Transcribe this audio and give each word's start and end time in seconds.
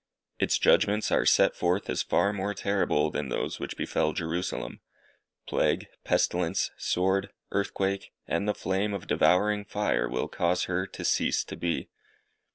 Its 0.39 0.57
judgments 0.57 1.11
are 1.11 1.27
set 1.27 1.55
forth 1.55 1.87
as 1.87 2.01
far 2.01 2.33
more 2.33 2.55
terrible 2.55 3.11
than 3.11 3.29
those 3.29 3.59
which 3.59 3.77
befell 3.77 4.13
Jerusalem. 4.13 4.79
Plague, 5.47 5.89
pestilence, 6.03 6.71
sword, 6.75 7.29
earthquake, 7.51 8.11
and 8.25 8.47
the 8.47 8.55
flame 8.55 8.95
of 8.95 9.05
devouring 9.05 9.63
fire 9.63 10.09
will 10.09 10.27
cause 10.27 10.63
her 10.63 10.87
to 10.87 11.05
cease 11.05 11.43
to 11.43 11.55
be. 11.55 11.89